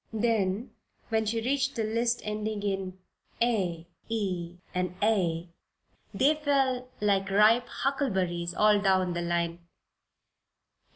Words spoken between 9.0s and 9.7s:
the line.